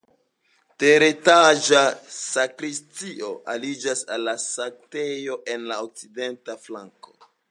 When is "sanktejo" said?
4.47-5.39